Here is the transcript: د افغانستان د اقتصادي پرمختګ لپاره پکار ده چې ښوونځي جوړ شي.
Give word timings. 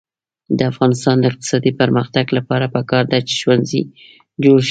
د 0.57 0.59
افغانستان 0.71 1.15
د 1.19 1.23
اقتصادي 1.31 1.71
پرمختګ 1.81 2.25
لپاره 2.37 2.65
پکار 2.75 3.03
ده 3.11 3.19
چې 3.27 3.33
ښوونځي 3.41 3.81
جوړ 4.43 4.57
شي. 4.59 4.59